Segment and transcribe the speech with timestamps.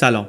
[0.00, 0.28] سلام.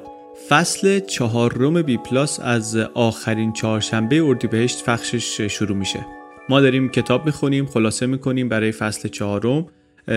[0.50, 6.06] فصل چهارم بی پلاس از آخرین چهارشنبه اردیبهشت پخشش شروع میشه.
[6.50, 9.66] ما داریم کتاب می‌خونیم خلاصه می‌کنیم برای فصل چهارم.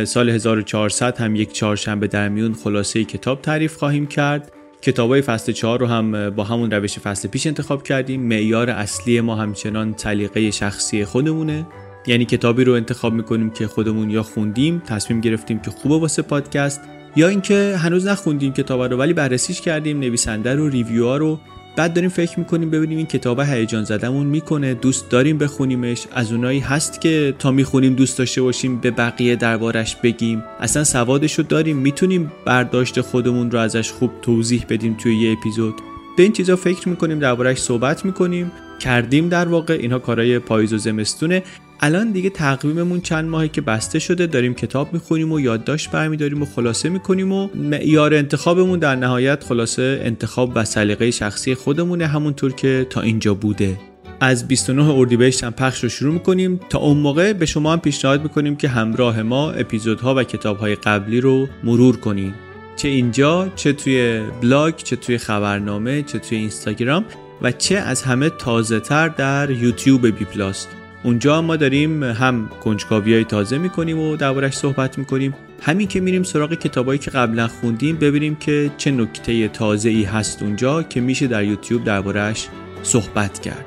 [0.04, 4.52] سال 1400 هم یک چهارشنبه در میون خلاصه کتاب تعریف خواهیم کرد.
[4.82, 8.22] کتاب های فصل چهار رو هم با همون روش فصل پیش انتخاب کردیم.
[8.22, 11.66] معیار اصلی ما همچنان سلیقه شخصی خودمونه.
[12.06, 16.80] یعنی کتابی رو انتخاب می‌کنیم که خودمون یا خوندیم تصمیم گرفتیم که خوبه واسه پادکست
[17.16, 21.40] یا اینکه هنوز نخوندیم کتاب رو ولی بررسیش کردیم نویسنده رو ریویو رو.
[21.76, 24.74] بعد داریم فکر می‌کنیم ببینیم این کتاب هیجان زدمون می‌کنه.
[24.74, 26.06] دوست داریم بخونیمش.
[26.14, 30.44] از اونایی هست که تا می‌خونیم دوست داشته باشیم به بقیه دربارش بگیم.
[30.60, 31.76] اصلا سوادش رو داریم.
[31.76, 35.74] می‌تونیم برداشت خودمون رو ازش خوب توضیح بدیم توی یه اپیزود.
[36.16, 38.52] به این چیزا فکر می‌کنیم دربارش صحبت می‌کنیم.
[38.80, 39.74] کردیم در واقع.
[39.74, 41.42] اینها کارهای پاییز و زمستونه.
[41.84, 46.46] الان دیگه تقویممون چند ماهه که بسته شده داریم کتاب می‌خونیم و یادداشت برمیداریم و
[46.46, 52.86] خلاصه می‌کنیم و معیار انتخابمون در نهایت خلاصه انتخاب و سلیقه شخصی خودمونه همونطور که
[52.90, 53.78] تا اینجا بوده.
[54.20, 56.60] از 29 اردیبهشت هم پخش رو شروع می‌کنیم.
[56.70, 61.20] تا اون موقع به شما هم پیشنهاد می‌کنیم که همراه ما اپیزودها و کتابهای قبلی
[61.20, 62.34] رو مرور کنین.
[62.76, 67.04] چه اینجا چه توی بلاگ چه توی خبرنامه چه توی اینستاگرام
[67.42, 70.66] و چه از همه تازه تر در یوتیوب بی پلاس
[71.04, 75.34] اونجا ما داریم هم کنجکاوی های تازه می‌کنیم و دربارش صحبت می‌کنیم.
[75.60, 80.42] همین که میریم سراغ کتابایی که قبلا خوندیم ببینیم که چه نکته تازه ای هست
[80.42, 82.48] اونجا که میشه در یوتیوب دربارش
[82.82, 83.64] صحبت کرد.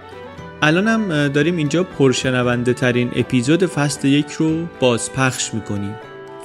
[0.62, 5.96] الان هم داریم اینجا پرشنونده ترین اپیزود فصل یک رو بازپخش می‌کنیم.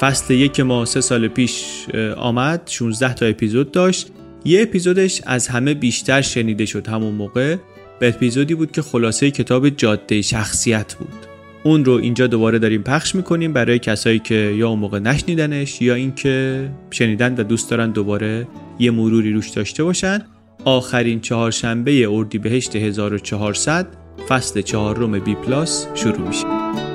[0.01, 1.87] فصل یک ما سه سال پیش
[2.17, 4.09] آمد 16 تا اپیزود داشت.
[4.45, 7.57] یه اپیزودش از همه بیشتر شنیده شد همون موقع.
[8.01, 11.27] به اپیزودی بود که خلاصه کتاب جاده شخصیت بود.
[11.65, 15.95] اون رو اینجا دوباره داریم پخش می‌کنیم برای کسایی که یا اون موقع نشنیدنش یا
[15.95, 18.47] اینکه شنیدن و دوست دارن دوباره
[18.79, 20.19] یه مروری روش داشته باشن.
[20.65, 23.87] آخرین چهارشنبه اردیبهشت 1400
[24.29, 26.90] فصل چهارم بی پلاس شروع میشه.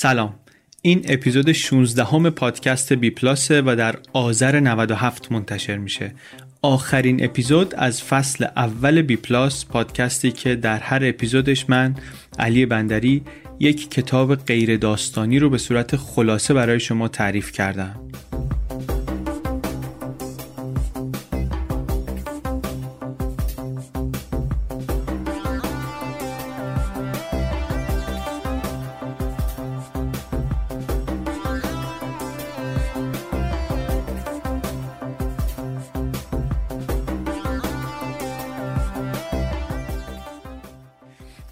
[0.00, 0.34] سلام.
[0.82, 6.14] این اپیزود 16 همه پادکست بی پلاسه و در آذر 97 منتشر میشه.
[6.62, 11.94] آخرین اپیزود از فصل اول بی پلاس پادکستی که در هر اپیزودش من
[12.38, 13.22] علی بندری
[13.60, 18.00] یک کتاب غیر داستانی رو به صورت خلاصه برای شما تعریف کردم.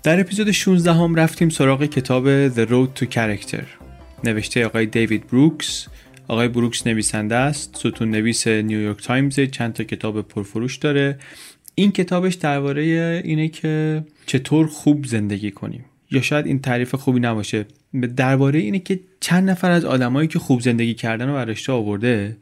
[0.07, 3.63] در اپیزود 16 هم رفتیم سراغ کتاب The Road to Character.
[4.25, 5.87] نوشته آقای دیوید بروکس.
[6.29, 7.77] آقای بروکس نویسنده است.
[7.77, 9.41] ستون نویس نیویورک تایمز.
[9.41, 11.19] چند تا کتاب پرفروش داره.
[11.75, 12.83] این کتابش درباره
[13.25, 15.85] اینه که چطور خوب زندگی کنیم.
[16.11, 17.67] یا شاید این تعریف خوبی نباشه.
[18.17, 22.37] درباره اینه که چند نفر از آدمایی که خوب زندگی کردن رو برشته آورده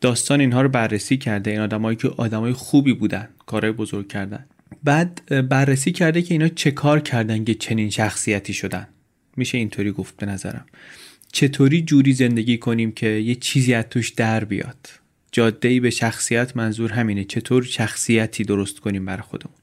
[0.00, 1.50] داستان اینها رو بررسی کرده.
[1.50, 4.46] این آدمایی که آدمای خوبی بودن کارهای بزرگ کردن.
[4.84, 8.88] بعد بررسی کرده که اینا چه کار کردن که چنین شخصیتی شدن.
[9.36, 10.66] میشه اینطوری گفت به نظرم.
[11.32, 14.88] چطوری جوری زندگی کنیم که یه چیزی از توش در بیاد؟
[15.32, 17.24] جاده ای به شخصیت منظور همینه.
[17.24, 19.56] چطور شخصیتی درست کنیم برای خودمون؟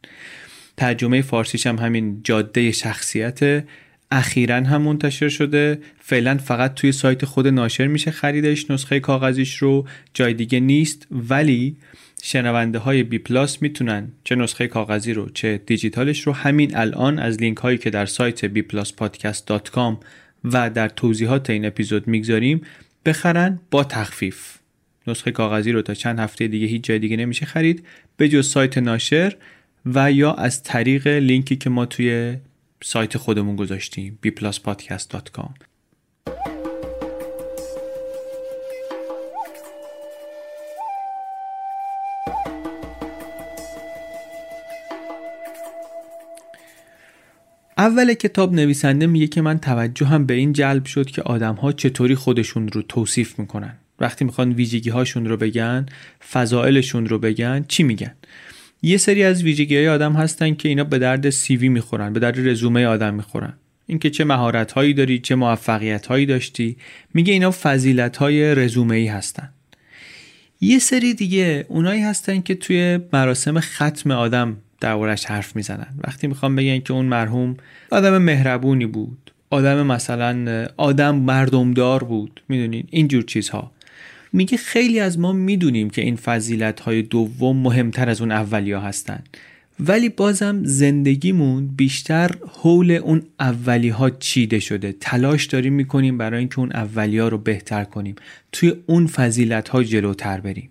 [0.78, 3.66] ترجمه فارسیش هم همین جاده شخصیت
[4.12, 5.80] اخیرا هم منتشر شده.
[6.00, 9.88] فعلا فقط توی سایت خود ناشر میشه خریدش نسخه کاغذیش رو.
[10.14, 11.08] جای دیگه نیست.
[11.12, 11.78] ولی
[12.22, 17.38] شنونده های بی پلاس می‌تونن چه نسخه کاغذی رو چه دیجیتالش رو همین الان از
[17.38, 20.04] لینک هایی که در سایت bpluspodcast.com
[20.44, 22.62] و در توضیحات این اپیزود می‌گذاریم
[23.06, 24.58] بخرن با تخفیف.
[25.08, 27.86] نسخه کاغذی رو تا چند هفته دیگه هیچ جای دیگه نمیشه خرید
[28.18, 29.36] به جز سایت ناشر
[29.86, 32.38] و یا از طریق لینکی که ما توی
[32.84, 35.69] سایت خودمون گذاشتیم bpluspodcast.com
[47.80, 51.72] اول کتاب نویسنده میگه که من توجه هم به این جلب شد که آدم ها
[51.72, 53.74] چطوری خودشون رو توصیف می‌کنن.
[54.00, 55.86] وقتی می‌خوان ویژگی هاشون رو بگن
[56.32, 58.14] فضائلشون رو بگن چی میگن؟
[58.82, 62.48] یه سری از ویژگی های آدم هستن که اینا به درد سیوی می‌خورن به درد
[62.48, 63.54] رزومه آدم می‌خورن.
[63.88, 66.78] اینکه چه مهارت هایی داری چه موفقیت هایی داشتی.
[67.14, 69.50] میگه اینا فضیلت های رزومه ای هستن.
[70.62, 75.88] یه سری دیگه اونایی هستن که توی مراسم ختم آدم دربارش حرف می‌زنن.
[76.08, 77.58] وقتی می‌خوام بگن که اون مرحوم
[77.92, 83.72] آدم مهربونی بود آدم مثلا آدم مردمدار بود می‌دونین اینجور چیزها.
[84.34, 89.24] میگه خیلی از ما می‌دونیم که این فضیلت های دوم مهمتر از اون اولیا هستن.
[89.80, 94.96] ولی بازم زندگیمون بیشتر حول اون اولی ها چیده شده.
[95.00, 98.16] تلاش داریم می‌کنیم برای اینکه اون اولی ها رو بهتر کنیم.
[98.52, 100.70] توی اون فضیلت ها جلوتر بریم.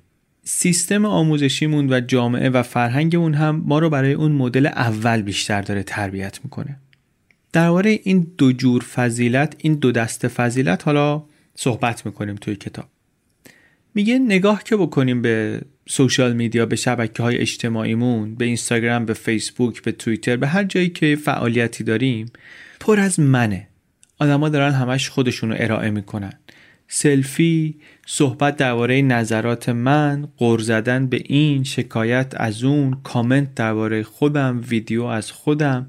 [0.51, 5.83] سیستم آموزشیمون و جامعه و فرهنگمون هم ما رو برای اون مدل اول بیشتر داره
[5.83, 6.77] تربیت می‌کنه.
[7.53, 11.25] درباره این دو جور فضیلت این دو دست فضیلت حالا
[11.55, 12.85] صحبت می‌کنیم توی کتاب.
[13.95, 19.83] میگه نگاه که بکنیم به سوشال میدیا به شبکه های اجتماعیمون به اینستاگرام به فیسبوک
[19.83, 22.33] به توییتر به هر جایی که فعالیتی داریم
[22.81, 23.69] پر از منه.
[24.19, 26.33] آدما دارن همش خودشون رو ارائه می‌کنن.
[26.89, 27.75] سلفی
[28.07, 35.05] صحبت درباره نظرات من قر زدن به این شکایت از اون کامنت درباره خودم ویدیو
[35.05, 35.89] از خودم.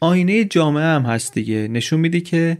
[0.00, 1.68] آینه جامعه هم هست دیگه.
[1.68, 2.58] نشون میده که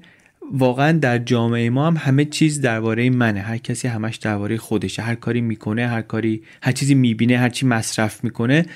[0.53, 3.41] واقعا در جامعه ما هم همه چیز درباره منه.
[3.41, 5.03] هر کسی همش درباره خودشه.
[5.03, 8.67] هر کاری می‌کنه هر کاری هر چیزی می‌بینه هر چی مصرف می‌کنه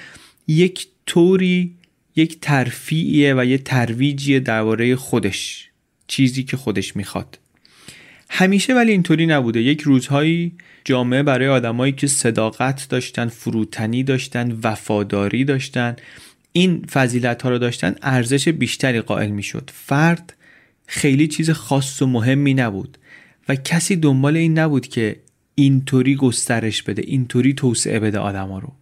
[0.47, 1.75] یک طوری
[2.17, 5.71] یک ترفیعیه و یه ترویجیه درباره خودش.
[6.07, 7.39] چیزی که خودش می‌خواد.
[8.31, 9.63] همیشه ولی اینطوری نبوده.
[9.63, 10.53] یک روزهایی
[10.85, 15.97] جامعه برای آدمایی که صداقت داشتن فروتنی داشتن وفاداری داشتن
[16.53, 19.71] این فضیلت ها رو داشتن ارزش بیشتری قائل می‌شد.
[19.75, 20.33] فرد
[20.87, 22.99] خیلی چیز خاص و مهمی نبود
[23.49, 25.17] و کسی دنبال این نبود که
[25.55, 28.73] اینطوری گسترش بده اینطوری توسعه بده آدما رو.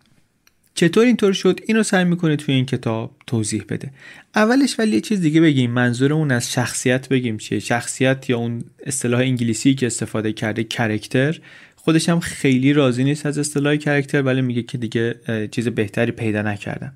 [0.74, 3.90] چطور اینطور شد؟ اینو سعی می‌کنه توی این کتاب توضیح بده.
[4.34, 5.70] اولش ولی یه چیز دیگه بگیم.
[5.70, 7.58] منظورمون از شخصیت بگیم چیه.
[7.58, 11.40] شخصیت یا اون اصطلاح انگلیسی که استفاده کرده کرکتر
[11.76, 16.42] خودش هم خیلی راضی نیست از اصطلاح کرکتر ولی میگه که دیگه چیز بهتری پیدا
[16.42, 16.92] نکردم.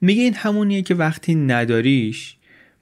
[0.00, 2.36] میگه این همونیه که وقتی نداریش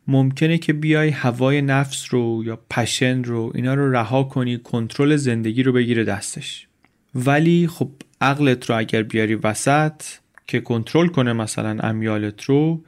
[0.06, 5.62] ممکنه که بیای هوای نفس رو یا پشن رو اینا رو رها کنی کنترل زندگی
[5.62, 6.67] رو بگیره دستش.
[7.14, 10.02] ولی خب عقلت رو اگر بیاری وسط
[10.46, 12.84] که کنترل کنه مثلا امیالت رو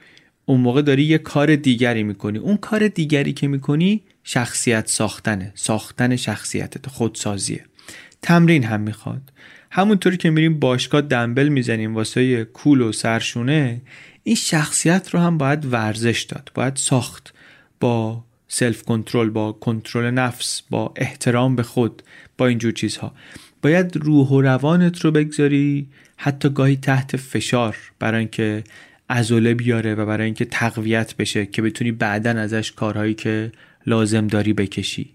[0.46, 2.38] اون موقع داری یه کار دیگری می‌کنی.
[2.38, 5.52] اون کار دیگری که می‌کنی شخصیت ساختنه.
[5.54, 7.64] ساختن شخصیتت خودسازیه.
[8.22, 9.32] تمرین هم می‌خواد.
[9.70, 13.80] همونطوری که میریم باشگاه دنبل می‌زنیم واسه کول و سرشونه
[14.22, 17.34] این شخصیت رو هم باید ورزش داد باید ساخت
[17.80, 22.02] با سلف کنترل با کنترل نفس با احترام به خود
[22.38, 23.14] با اینجور چیزها.
[23.62, 28.64] باید روح و روانت رو بگذاری حتی گاهی تحت فشار برای اینکه
[29.10, 33.52] عضله بیاره و برای اینکه تقویت بشه که بتونی بعدا ازش کارهایی که
[33.86, 35.10] لازم داری بکشی.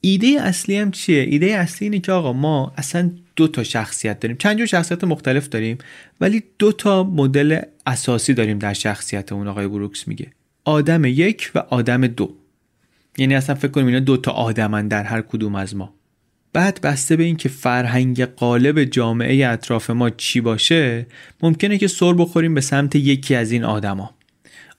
[0.00, 4.36] ایده اصلی هم چیه؟ ایده اصلی اینه که آقا ما اصلا دو تا شخصیت داریم.
[4.36, 5.78] چند جور شخصیت مختلف داریم
[6.20, 10.26] ولی دو تا مدل اساسی داریم در شخصیت اون آقای بروکس میگه.
[10.64, 12.36] آدم یک و آدم دو.
[13.18, 15.94] یعنی اصلا فکر کنیم اینا دو تا آدمن در هر کدوم از ما.
[16.52, 21.06] بعد بسته به اینکه فرهنگ قالب جامعه اطراف ما چی باشه
[21.42, 24.14] ممکنه که سر بخوریم به سمت یکی از این آدما.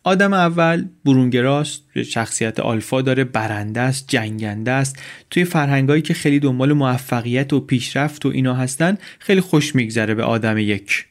[0.04, 5.00] آدم اول برونگراست شخصیت آلفا داره برنده است جنگنده است.
[5.30, 10.24] توی فرهنگایی که خیلی دنبال موفقیت و پیشرفت و اینا هستن خیلی خوش میگذره به
[10.24, 11.06] آدم یک.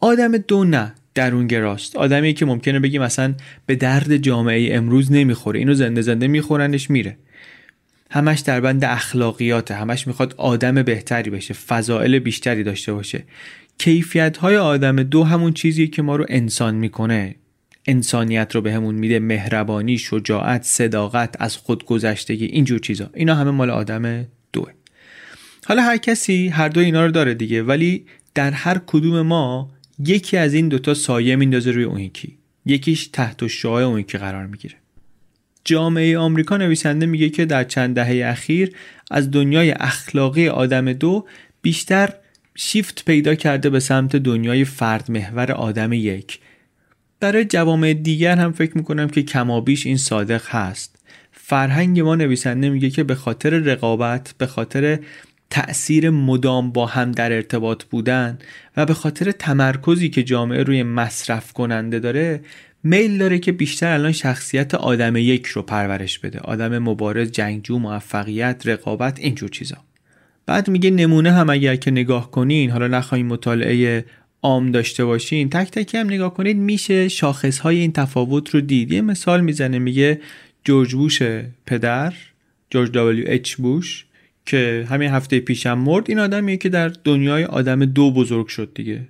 [0.00, 1.96] آدم دو نه درونگراست.
[1.96, 3.34] آدمی که ممکنه بگی مثلا
[3.66, 5.58] به درد جامعه امروز نمی‌خوره.
[5.58, 7.16] اینو زنده زنده میخورنش میره.
[8.10, 9.74] همش در بند اخلاقیاته.
[9.74, 13.24] همش می‌خواد آدم بهتری بشه فضائل بیشتری داشته باشه.
[13.78, 17.34] کیفیت های آدم دو همون چیزیه که ما رو انسان می‌کنه.
[17.86, 23.10] انسانیت رو بهمون به میده مهربانی شجاعت صداقت از خودگذشتگی اینجور چیزا.
[23.14, 24.72] اینا همه مال آدم دوه.
[25.66, 30.36] حالا هر کسی هر دو اینا رو داره دیگه ولی در هر کدوم ما یکی
[30.36, 32.38] از این دوتا سایه میندازه روی اون یکی.
[32.66, 34.74] یکیش تحت شعاع اون یکی قرار می‌گیره.
[35.68, 38.72] جامعه آمریکا نویسنده میگه که در چند دهه اخیر
[39.10, 41.26] از دنیای اخلاقی آدم دو
[41.62, 42.08] بیشتر
[42.54, 46.40] شیفت پیدا کرده به سمت دنیای فرد محور آدم یک.
[47.20, 50.96] برای جوامع دیگر هم فکر می‌کنم که کمابیش این صادق هست.
[51.32, 54.98] فرهنگ ما نویسنده میگه که به خاطر رقابت به خاطر
[55.50, 58.38] تأثیر مدام با هم در ارتباط بودن
[58.76, 62.40] و به خاطر تمرکزی که جامعه روی مصرف کننده داره
[62.82, 66.38] میل داره که بیشتر الان شخصیت آدم یک رو پرورش بده.
[66.38, 69.76] آدم مبارز جنگجو موفقیت رقابت اینجور چیزا.
[70.46, 74.04] بعد میگه نمونه هم اگر که نگاه کنین حالا نخواهیم مطالعه
[74.42, 78.92] عام داشته باشین تک تک هم نگاه کنید میشه شاخص های این تفاوت رو دید.
[78.92, 80.20] یه مثال می‌زنه میگه
[80.64, 81.22] جورج بوش
[81.66, 82.14] پدر
[82.70, 84.04] جورج دبلیو اچ بوش
[84.46, 86.04] که همین هفته پیشم مرد.
[86.08, 89.00] این آدمیه که در دنیای آدم دو بزرگ شد دیگه.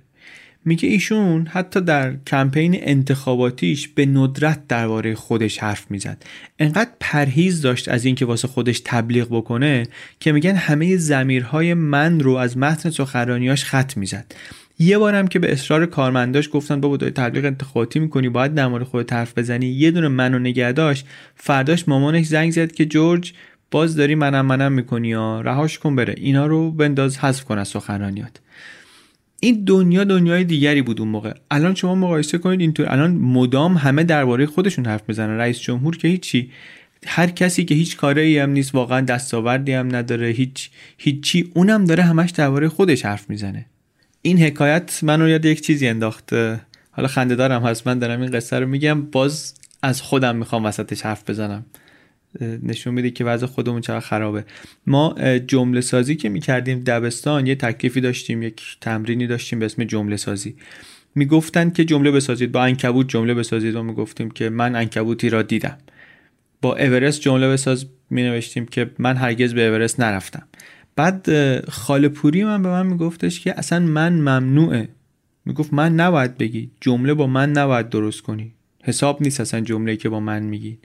[0.65, 6.23] میگه ایشون حتی در کمپین انتخاباتیش به ندرت درباره خودش حرف می‌زد.
[6.59, 9.87] انقدر پرهیز داشت از اینکه واسه خودش تبلیغ بکنه
[10.19, 14.35] که میگن همه زمیرهای من رو از متن سخنرانیاش خط می‌زد.
[14.79, 18.83] یه بارم که به اصرار کارمنداش گفتن بابا داری تبلیغ انتخاباتی می‌کنی باید در مورد
[18.83, 19.65] خودت حرف بزنی.
[19.65, 21.07] یه دونه منو نگه داشت.
[21.35, 23.33] فرداش مامانش زنگ زد که جورج
[23.71, 27.67] باز داری منم منم می‌کنی یا؟ رهاش کن بره اینا رو بنداز حذف کن از
[27.67, 28.39] سخنرانیات.
[29.39, 31.33] این دنیا دنیای دیگری بود اون موقع.
[31.51, 35.37] الان شما مقایسه کنید اینطور الان مدام همه درباره خودشون حرف می‌زنن.
[35.37, 36.51] رئیس جمهور که هیچی.
[37.07, 41.51] هر کسی که هیچ کاره ای هم نیست واقعا دستاوردی هم نداره هیچ هیچی.
[41.53, 43.65] اونم داره همش درباره خودش حرف می‌زنه.
[44.21, 48.59] این حکایت منو یاد یک چیزی انداخته حالا خنده دارم هست من دارم این قصه
[48.59, 49.01] رو میگم.
[49.01, 51.65] باز از خودم می‌خوام وسطش حرف بزنم.
[52.63, 54.45] نشون میده که وضع خودمون چقدر خرابه.
[54.87, 55.15] ما
[55.47, 60.55] جمله سازی که می‌کردیم دبستان یه تکلیفی داشتیم یک تمرینی داشتیم به اسم جمله سازی.
[61.15, 62.51] می‌گفتن که جمله بسازید.
[62.51, 65.77] با انکبوت جمله بسازید و می‌گفتیم که من انکبوتی را دیدم.
[66.61, 70.47] با اورست جمله بساز می نوشتیم که من هرگز به اورست نرفتم.
[70.95, 71.29] بعد
[71.69, 74.89] خالپوری من به من میگفتش که اصلا من ممنوعه.
[75.45, 76.71] می‌گفت من نباید بگی.
[76.81, 78.53] جمله با من نباید درست کنی.
[78.83, 80.77] حساب نیست اصلا جمله که با من میگی.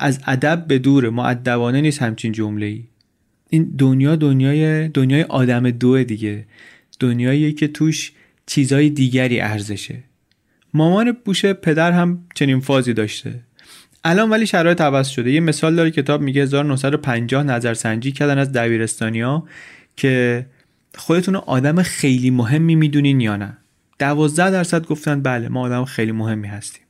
[0.00, 1.10] از ادب به دوره.
[1.10, 2.84] معدبانه نیست همچین جمله ای
[3.50, 6.44] این دنیا دنیای دنیای آدم دوه دیگه.
[7.00, 8.12] دنیایی که توش
[8.46, 10.02] چیزای دیگری ارزشه.
[10.74, 13.40] مامان بوش پدر هم چنین فازی داشته.
[14.04, 15.32] الان ولی شرایط عوض شده.
[15.32, 19.44] یه مثال داره کتاب میگه 1950 نظرسنجی کردن از دبیرستانیا
[19.96, 20.46] که
[20.94, 23.56] خودتون آدم خیلی مهمی می‌دونین یا نه.
[23.98, 26.82] 12 درصد گفتن بله ما آدم خیلی مهمی هستیم.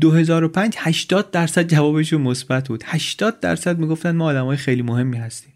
[0.00, 2.84] 2005 80 درصد جوابشون مثبت بود.
[2.86, 5.52] 80 درصد می‌گفتن ما آدمای خیلی مهمی هستیم.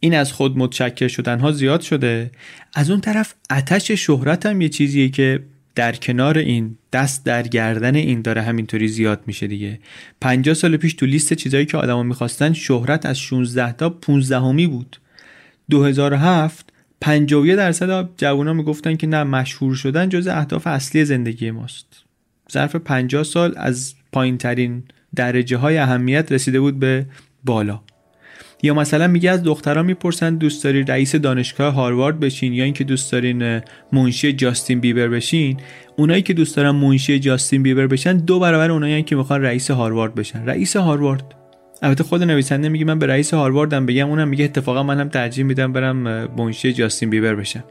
[0.00, 2.30] این از خود متشکر شدن ها زیاد شده.
[2.74, 5.42] از اون طرف آتش شهرت هم یه چیزیه که
[5.74, 9.78] در کنار این دست در گردن این داره همینطوری زیاد میشه دیگه.
[10.20, 14.66] 50 سال پیش تو لیست چیزایی که آدما می‌خواستن شهرت از 16 تا 15 همی
[14.66, 14.96] بود
[15.70, 22.04] 2007 51 درصد جوونا می‌گفتن که نه مشهور شدن جز اهداف اصلی زندگی ماست.
[22.52, 24.82] ظرف 50 سال از پایین ترین
[25.14, 27.06] درجه های اهمیت رسیده بود به
[27.44, 27.80] بالا.
[28.62, 33.12] یا مثلا میگه از دخترها می‌پرسن دوست داری رئیس دانشگاه هاروارد بشین یا اینکه دوست
[33.12, 33.60] دارین
[33.92, 35.56] منشی جاستین بیبر بشین
[35.96, 40.14] اونایی که دوست دارن منشی جاستین بیبر بشن دو برابر اونایی که می‌خوان رئیس هاروارد
[40.14, 40.46] بشن.
[40.46, 41.34] رئیس هاروارد.
[41.82, 45.72] البته خود نویسنده میگه من به رئیس هارواردم بگم اونم میگه اتفاقا منم ترجیح میدم
[45.72, 45.96] برم
[46.38, 47.64] منشی جاستین بیبر بشم.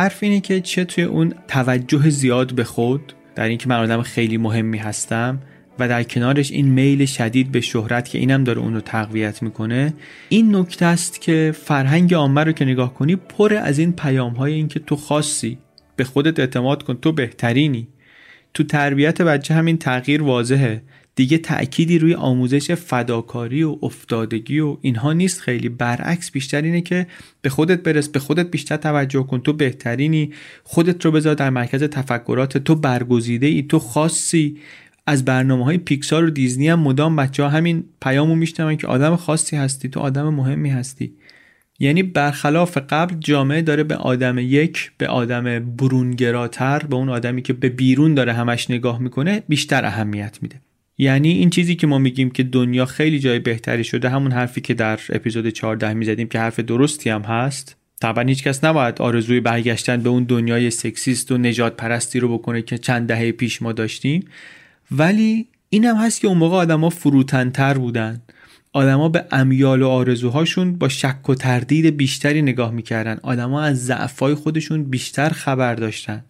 [0.00, 4.36] حرف اینه که چه توی اون توجه زیاد به خود در اینکه من آدم خیلی
[4.36, 5.38] مهمی هستم
[5.78, 9.94] و در کنارش این میل شدید به شهرت که اینم داره اون رو تقویت می‌کنه
[10.28, 14.52] این نکته است که فرهنگ عامه رو که نگاه کنی پر از این پیام های
[14.52, 15.58] این که تو خاصی
[15.96, 17.88] به خودت اعتماد کن تو بهترینی.
[18.54, 20.82] تو تربیت بچه همین تغییر واضحه.
[21.20, 25.40] دیگه تأکیدی روی آموزش فداکاری و افتادگی و اینها نیست.
[25.40, 27.06] خیلی برعکس بیشتر اینه که
[27.42, 29.40] به خودت برس به خودت بیشتر توجه کن.
[29.40, 30.32] تو بهترینی.
[30.64, 32.58] خودت رو بذار در مرکز تفکرات.
[32.58, 34.56] تو برگزیده ای تو خاصی.
[35.06, 39.16] از برنامه های پیکسار و دیزنی هم مدام بچه ها همین پیامو میشنون که آدم
[39.16, 41.12] خاصی هستی تو آدم مهمی هستی.
[41.78, 47.52] یعنی برخلاف قبل جامعه داره به آدم یک به آدم برونگراتر به اون آدمی که
[47.52, 50.60] به بیرون داره همش نگاه می‌کنه بیشتر اهمیت میده.
[51.00, 54.74] یعنی این چیزی که ما میگیم که دنیا خیلی جای بهتری شده همون حرفی که
[54.74, 57.76] در اپیزود 14 می‌زدیم که حرف درستی هم هست.
[58.00, 62.62] طبعا هیچ کس نباید آرزوی برگشتن به اون دنیای سکسیست و نجات پرستی رو بکنه
[62.62, 64.24] که چند دهه پیش ما داشتیم.
[64.90, 68.22] ولی این هم هست که اون موقع آدما فروتنتر بودن.
[68.72, 73.18] آدما به امیال و آرزوهاشون با شک و تردید بیشتری نگاه می‌کردن.
[73.22, 76.24] آدما از ضعفای خودشون بیشتر خبر داشتن.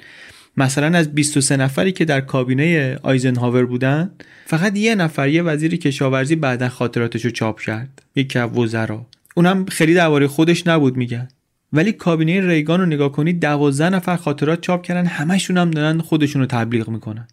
[0.56, 4.10] مثلا از 23 نفری که در کابینه آیزنهاور بودن
[4.46, 8.02] فقط یه نفر یه وزیر کشاورزی بعدا خاطراتش رو چاپ کرد.
[8.16, 9.06] یکی از وزرا.
[9.34, 11.28] اونم خیلی درباره خودش نبود میگن.
[11.72, 16.42] ولی کابینه ریگان رو نگاه کنید دوازده نفر خاطرات چاپ کردن همشون هم دارن خودشون
[16.42, 17.28] رو تبلیغ می‌کنن.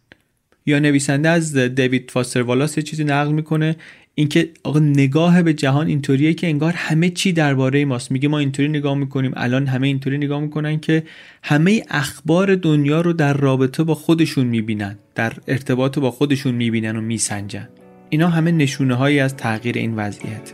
[0.65, 3.75] یا نویسنده از دیوید فاستر والاس چیزی نقل می‌کنه
[4.19, 8.11] اینکه آقا نگاه به جهان اینطوریه که انگار همه چی درباره ماست.
[8.11, 11.03] میگه ما اینطوری نگاه می‌کنیم الان همه اینطوری نگاه می‌کنن که
[11.43, 17.01] همه اخبار دنیا رو در رابطه با خودشون می‌بینن در ارتباط با خودشون می‌بینن و
[17.01, 17.69] میسنجن.
[18.09, 20.53] اینا همه نشونه هایی از تغییر این وضعیت.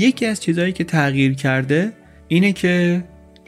[0.00, 1.92] یکی از چیزهایی که تغییر کرده
[2.28, 3.04] اینه که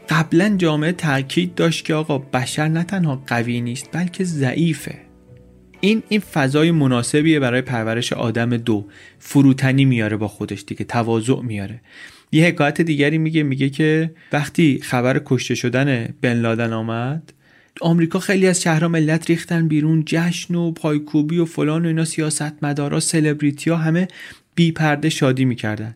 [0.08, 4.94] قبلا جامعه تاکید داشت که آقا بشر نه تنها قوی نیست بلکه ضعیفه.
[5.80, 8.86] این این فضای مناسبیه برای پرورش آدم دو.
[9.18, 11.80] فروتنی میاره با خودش دیگه تواضع میاره.
[12.32, 17.32] یه حکایت دیگری میگه میگه که وقتی خبر کشته شدن بن لادن آمد
[17.80, 22.64] آمریکا خیلی از شهرها ملت ریختن بیرون جشن و پایکوبی و فلان و اینا سیاست
[22.64, 24.08] مدارا سلبریتی ها همه
[24.54, 25.94] بی پرده شادی می‌کردن.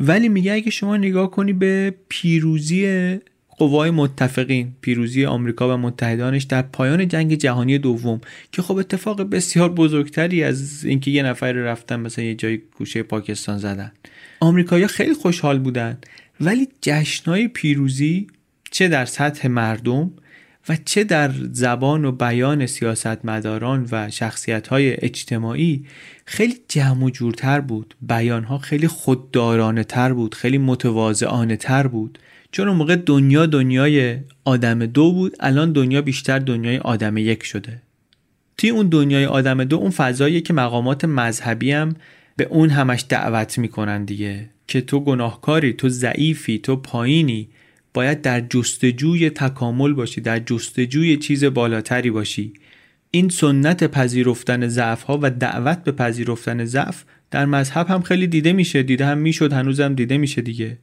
[0.00, 3.18] ولی میگه اگه شما نگاه کنی به پیروزی
[3.58, 8.20] قوای متفقین پیروزی آمریکا و متحدانش در پایان جنگ جهانی دوم
[8.52, 13.58] که خب اتفاق بسیار بزرگتری از اینکه یه نفر رفتن مثلا یه جای گوشه پاکستان
[13.58, 13.92] زدن.
[14.40, 15.98] آمریکایی‌ها خیلی خوشحال بودن.
[16.40, 18.26] ولی جشنهای پیروزی
[18.70, 20.10] چه در سطح مردم
[20.68, 25.86] و چه در زبان و بیان سیاستمداران و شخصیت‌های اجتماعی
[26.24, 27.94] خیلی جمع و جورتر بود.
[28.02, 32.18] بیانها خیلی خوددارانه تر بود خیلی متواضعانه تر بود.
[32.52, 37.82] چون اون موقع دنیا دنیای آدم دو بود الان دنیا بیشتر دنیای آدم یک شده.
[38.58, 41.96] توی اون دنیای آدم دو اون فضاییه که مقامات مذهبی هم
[42.36, 44.48] به اون همش دعوت می‌کنن دیگه.
[44.66, 47.48] که تو گناهکاری تو ضعیفی تو پایینی.
[47.94, 52.52] باید در جستجوی تکامل باشی در جستجوی چیز بالاتری باشی.
[53.10, 58.52] این سنت پذیرفتن ضعف ها و دعوت به پذیرفتن ضعف در مذهب هم خیلی دیده
[58.52, 58.82] میشه.
[58.82, 60.78] دیده هم می‌شد هنوزم دیده میشه دیگه.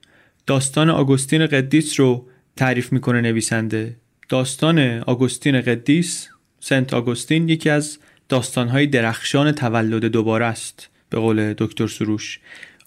[0.47, 3.95] داستان آگوستین قدیس رو تعریف می‌کنه نویسنده.
[4.29, 7.97] داستان آگوستین قدیس سنت آگوستین یکی از
[8.29, 12.39] داستانهای درخشان تولد دوباره است به قول دکتر سروش.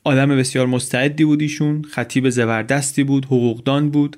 [0.05, 4.17] آدم بسیار مستعدی بود ایشون خطیب زبردستی بود حقوقدان بود.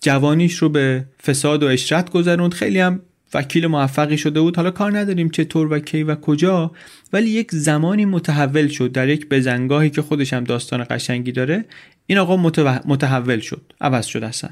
[0.00, 2.54] جوانیش رو به فساد و اشرت گذروند.
[2.54, 3.00] خیلی هم
[3.34, 4.56] وکیل موفقی شده بود.
[4.56, 6.72] حالا کار نداریم چطور و کی و کجا
[7.12, 11.64] ولی یک زمانی متحول شد در یک بزنگاهی که خودش هم داستان قشنگی داره.
[12.06, 12.36] این آقا
[12.86, 13.72] متحول شد.
[13.80, 14.50] عوض شد اصلا.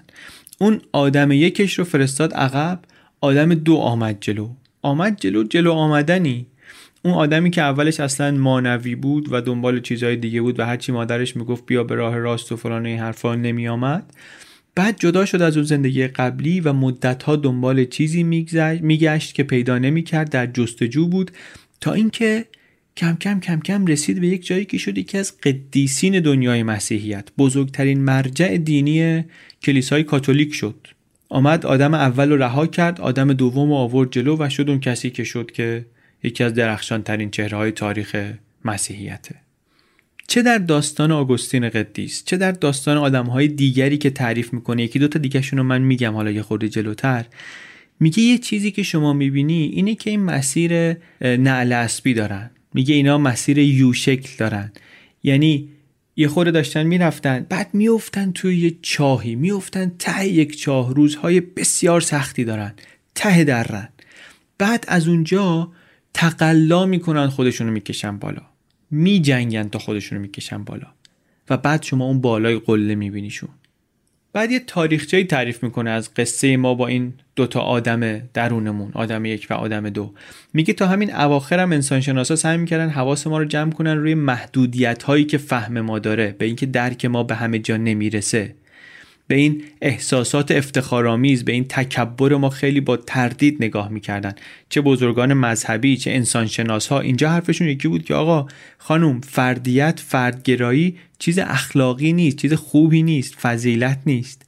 [0.59, 2.81] اون آدم یکش رو فرستاد عقب.
[3.21, 4.49] آدم دو آمد جلو.
[4.83, 6.47] آمد جلو جلو آمدنی.
[7.07, 11.37] اون آدمی که اولش اصلا مانوی بود و دنبال چیزهای دیگه بود و هرچی مادرش
[11.37, 14.13] می‌گفت بیا به راه راست و فلان این حرفا نمی آمد
[14.75, 20.31] بعد جدا شد از اون زندگی قبلی و مدتها دنبال چیزی میگشت که پیدا نمی‌کرد
[20.31, 21.31] در جستجو بود
[21.81, 22.45] تا اینکه
[22.97, 27.29] کم کم کم کم رسید به یک جایی که شد یکی از قدیسین دنیای مسیحیت.
[27.39, 29.25] بزرگترین مرجع دینی
[29.63, 30.87] کلیسای کاتولیک شد.
[31.29, 35.25] آمد آدم اول رو رها کرد آدم دوم آورد جلو و شد اون کسی که
[35.25, 35.87] شد که
[36.27, 38.33] یکی از درخشان ترین چهره های تاریخ
[38.65, 39.35] مسیحیته.
[40.29, 45.19] چه در داستان آگوستین قدیس چه در داستان آدمهای دیگری که تعریف می‌کنه یکی دوتا
[45.19, 47.25] دیگهشون رو من میگم حالا یه خورده جلوتر.
[48.01, 52.51] میگه یه چیزی که شما می‌بینی اینه که این مسیر نعل اسبی دارن.
[52.75, 54.73] میگه اینا مسیر یو شکل دارن.
[55.23, 55.69] یعنی
[56.17, 62.01] یه خورده داشتن می‌رفتن بعد میفتن توی یه چاهی میفتن ته یک چاه روزهای بسیار
[62.01, 62.75] سختی دارن
[63.15, 63.89] ته درن.
[64.59, 65.73] بعد از اونجا
[66.17, 68.43] تقلا می‌کنن خودشونو می‌کشن بالا.
[68.91, 70.87] میجنگن تا خودشونو می‌کشن بالا.
[71.51, 73.49] و بعد شما اون بالای قله میبینیشون.
[74.33, 79.47] بعد یه تاریخچه‌ای تعریف می‌کنه از قصه ما با این دوتا آدم درونمون آدم یک
[79.51, 80.15] و آدم دو.
[80.53, 85.03] میگه تا همین اواخر هم انسانشناسا سعی می‌کردن حواس ما رو جمع کنن روی محدودیت
[85.03, 88.55] هایی که فهم ما داره به اینکه درک ما به همه جا نمی‌رسه.
[89.29, 94.35] به این احساسات افتخارآمیز به این تکبر ما خیلی با تردید نگاه می‌کردن.
[94.69, 98.47] چه بزرگان مذهبی چه انسانشناس ها اینجا حرفشون یکی بود که آقا
[98.79, 104.47] خانم فردیت فردگرایی چیز اخلاقی نیست چیز خوبی نیست فضیلت نیست.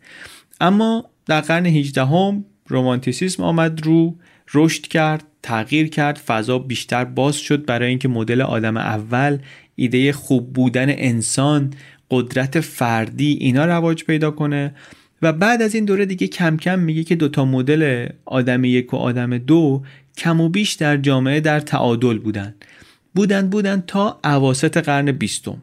[0.60, 4.16] اما در قرن 18 هم رومانتیسیسم آمد رو
[4.54, 9.38] رشد کرد تغییر کرد فضا بیشتر باز شد برای اینکه مدل آدم اول
[9.76, 11.74] ایده خوب بودن انسان
[12.10, 14.74] قدرت فردی اینا رواج پیدا کنه.
[15.22, 18.96] و بعد از این دوره دیگه کم کم میگه که دوتا مدل آدم یک و
[18.96, 19.82] آدم دو
[20.16, 22.54] کم و بیش در جامعه در تعادل بودن.
[23.14, 25.62] بودن بودن تا اواسط قرن بیستم.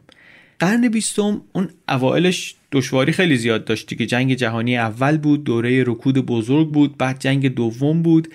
[0.58, 6.18] قرن بیستم اون اوائلش دشواری خیلی زیاد داشت که جنگ جهانی اول بود دوره رکود
[6.26, 8.28] بزرگ بود بعد جنگ دوم بود.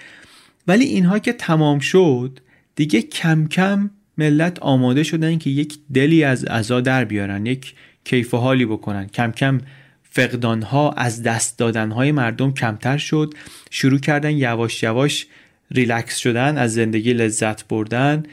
[0.67, 2.39] ولی اینها که تمام شد
[2.75, 8.33] دیگه کم کم ملت آماده شدن که یک دلی از عزا در بیارن یک کیف
[8.33, 9.07] و حالی بکنن.
[9.07, 9.61] کم کم
[10.03, 13.33] فقدانها از دست دادنهای مردم کمتر شد.
[13.69, 15.27] شروع کردن یواش یواش
[15.71, 18.23] ریلکس شدن از زندگی لذت بردن.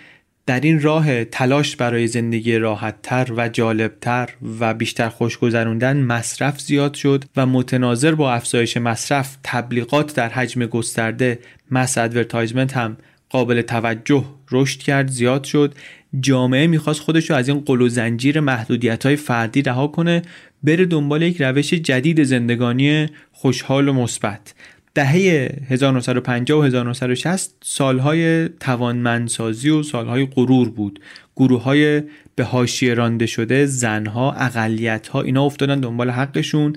[0.49, 4.29] در این راه تلاش برای زندگی راحتتر و جالبتر
[4.61, 10.67] و بیشتر خوش گذروندن مصرف زیاد شد و متناظر با افزایش مصرف تبلیغات در حجم
[10.67, 11.39] گسترده
[11.71, 12.97] mass advertisement هم
[13.31, 15.75] قابل توجه رشد کرد زیاد شد.
[16.21, 20.23] جامعه می‌خواست خودش رو از این غل و زنجیر محدودیت های فردی رها کنه
[20.63, 24.55] بره دنبال یک روش جدید زندگانی خوشحال و مثبت.
[24.95, 31.01] دهه 1950 و 1960 سالهای توانمندسازی و سالهای غرور بود.
[31.37, 32.03] گروه های
[32.35, 36.77] به حاشیه رانده شده زنها اقلیت ها اینا افتادن دنبال حقشون.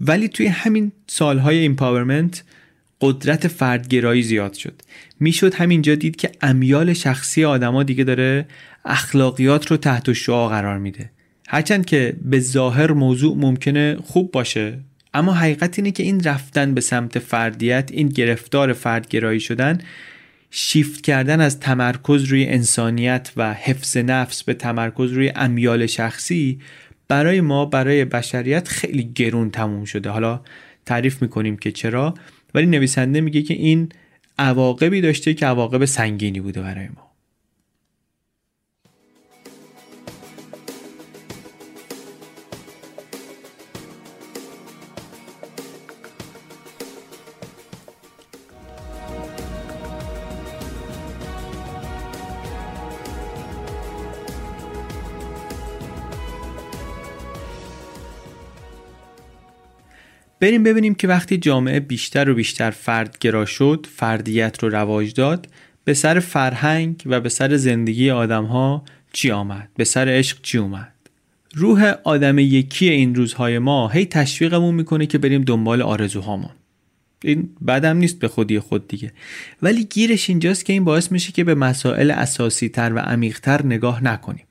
[0.00, 2.44] ولی توی همین سالهای empowerment
[3.00, 4.82] قدرت فردگرایی زیاد شد.
[5.20, 8.46] می‌شد همینجا دید که امیال شخصی آدما دیگه داره
[8.84, 11.10] اخلاقیات رو تحت شعا قرار میده.
[11.48, 14.78] هرچند که به ظاهر موضوع ممکنه خوب باشه
[15.14, 19.78] اما حقیقت اینه که این رفتن به سمت فردیت این گرفتار فردگرایی شدن
[20.50, 26.58] شیفت کردن از تمرکز روی انسانیت و حفظ نفس به تمرکز روی امیال شخصی
[27.08, 30.10] برای ما برای بشریت خیلی گرون تموم شده.
[30.10, 30.40] حالا
[30.86, 32.14] تعریف می‌کنیم که چرا.
[32.54, 33.88] ولی نویسنده میگه که این
[34.38, 37.09] عواقبی داشته که عواقب سنگینی بوده برای ما.
[60.40, 65.48] بریم ببینیم که وقتی جامعه بیشتر و بیشتر فردگرا شد فردیت رو رواج داد
[65.84, 70.58] به سر فرهنگ و به سر زندگی آدم ها چی آمد؟ به سر عشق چی
[70.58, 70.92] اومد؟
[71.54, 76.50] روح آدم یکی این روزهای ما هی تشویقمون می‌کنه که بریم دنبال آرزوهامون.
[77.24, 79.12] این بدم نیست به خودی خود دیگه.
[79.62, 83.66] ولی گیرش اینجاست که این باعث میشه که به مسائل اساسی تر و عمیق تر
[83.66, 84.44] نگاه نکنیم.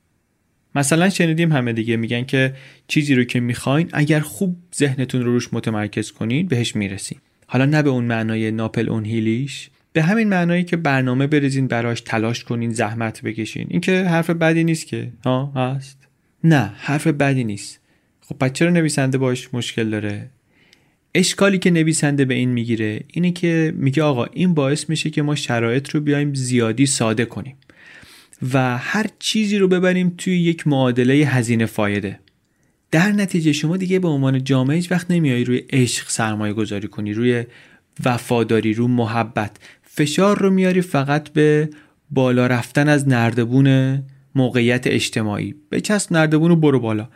[0.76, 2.54] مثلا شنیدیم همه دیگه میگن که
[2.88, 7.18] چیزی رو که می‌خواین اگر خوب ذهنتون رو روش متمرکز کنین بهش می‌رسین.
[7.48, 12.02] حالا نه به اون معنای ناپل اون هیلیش به همین معنایی که برنامه بریزین براش
[12.02, 13.68] تلاش کنین زحمت بکشین.
[13.70, 15.12] این که حرف بدی نیست که.
[15.26, 16.08] ها هست؟
[16.44, 17.80] نه حرف بدی نیست.
[18.22, 20.30] خب پس چرا نویسنده باش مشکل داره؟
[21.16, 25.36] اشکالی که نویسنده به این می‌گیره اینه که میگه آقا این باعث میشه که ما
[25.36, 27.56] شرایط رو بیایم زیادی ساده کنیم.
[28.54, 32.20] و هر چیزی رو ببریم توی یک معادله هزینه فایده.
[32.92, 37.14] در نتیجه شما دیگه به عنوان جامعه هیچ وقت نمیایی روی عشق سرمایه گذاری کنی
[37.14, 37.44] روی
[38.06, 39.58] وفاداری رو محبت.
[39.84, 41.70] فشار رو میاری فقط به
[42.12, 44.00] بالا رفتن از نردبون
[44.36, 45.56] موقعیت اجتماعی.
[45.72, 47.10] بچسب نردبون رو برو بالا.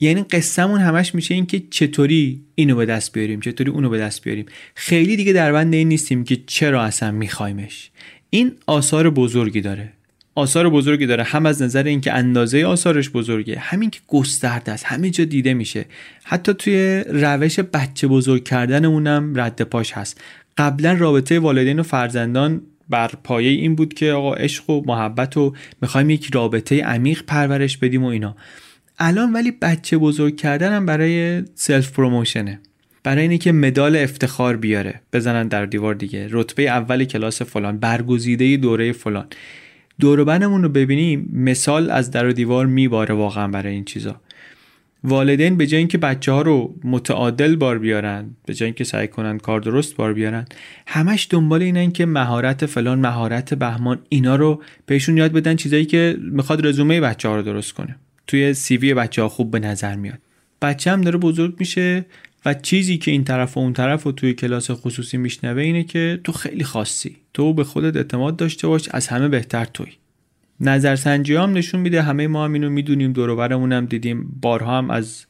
[0.00, 4.22] یعنی قصهمون همش میشه این که چطوری اینو به دست بیاریم چطوری اونو به دست
[4.22, 4.46] بیاریم.
[4.74, 7.90] خیلی دیگه در بند این نیستیم که چرا اصلا میخوایمش
[8.30, 9.92] این آثار بزرگی داره.
[10.34, 11.22] آثار بزرگی داره.
[11.22, 15.84] هم از نظر اینکه اندازه آثارش بزرگه همین که گسترده است همه جا دیده میشه.
[16.24, 20.20] حتی توی روش بچه بزرگ کردنمونم رد پاش هست.
[20.58, 25.54] قبلا رابطه والدین و فرزندان بر پایه این بود که آقا عشق و محبت و
[25.82, 28.36] می‌خوایم یک رابطه عمیق پرورش بدیم و اینا.
[28.98, 32.60] الان ولی بچه بزرگ کردن هم برای self promotion ه
[33.02, 35.00] برای اینه که مدال افتخار بیاره.
[35.12, 36.28] بزنن در دیوار دیگه.
[36.30, 37.78] رتبه اول کلاس فلان.
[37.78, 39.26] برگزیده دوره فلان.
[40.00, 44.20] دوربنمون رو ببینیم مثال از در و دیوار میباره واقعا برای این چیزا.
[45.04, 49.38] والدین به جای اینکه بچه ها رو متعادل بار بیارن به جای اینکه سعی کنن
[49.38, 50.44] کار درست بار بیارن
[50.86, 56.16] همش دنبال اینن که مهارت فلان مهارت بهمان اینا رو بهشون یاد بدن چیزایی که
[56.20, 57.96] می‌خواد رزومه بچه ها رو درست کنه.
[58.26, 60.18] توی سیوی بچه ها خوب به نظر میاد.
[60.62, 62.04] بچه هم داره بزرگ میشه
[62.44, 66.20] و چیزی که این طرف و اون طرف و توی کلاس خصوصی میشنوه اینه که
[66.24, 67.16] تو خیلی خاصی.
[67.34, 69.88] تو به خودت اعتماد داشته باش از همه بهتر توی.
[70.60, 75.26] نظرسنجی هم نشون میده همه ما هم اینو می‌دونیم دور هم دیدیم بارها هم از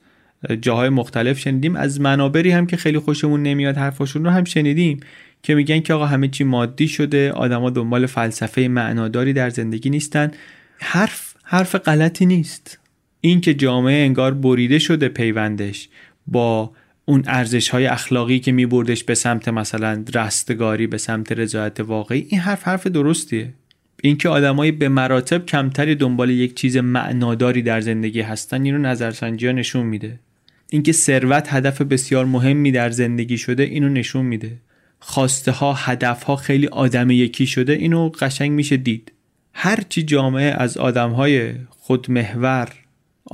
[0.60, 1.76] جاهای مختلف شنیدیم.
[1.76, 5.00] از منابری هم که خیلی خوشمون نمیاد حرفاشون رو هم شنیدیم
[5.42, 10.30] که میگن که آقا همه چی مادی شده آدما دنبال فلسفه معناداری در زندگی نیستن.
[10.78, 12.78] حرف حرف غلطی نیست.
[13.20, 15.88] این که جامعه انگار بریده شده پیوندش
[16.26, 16.72] با
[17.04, 22.40] اون ارزش های اخلاقی که میبردش به سمت مثلا رستگاری به سمت رضایت واقعی این
[22.40, 23.52] حرف حرف درستیه.
[24.02, 29.52] اینکه آدمایی به مراتب کمتری دنبال یک چیز معناداری در زندگی هستن اینو نظرسنجی ها
[29.52, 30.18] نشون میده.
[30.70, 34.56] اینکه ثروت هدف بسیار مهمی در زندگی شده اینو نشون میده.
[35.00, 39.12] خواسته ها هدف ها خیلی آدم یکی شده اینو قشنگ میشه دید.
[39.52, 42.68] هرچی جامعه از آدم های خودمحور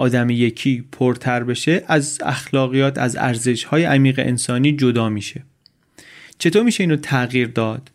[0.01, 5.45] آدم یکی پرتر بشه از اخلاقیات از ارزش های عمیق انسانی جدا میشه.
[6.39, 7.91] چطور میشه اینو تغییر داد؟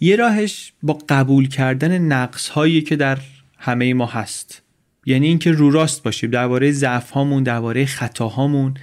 [0.00, 3.18] یه راهش با قبول کردن نقص هایی که در
[3.58, 4.62] همه ما هست.
[5.06, 8.74] یعنی اینکه رو راست باشیم درباره ضعف هامون درباره خطاهامون.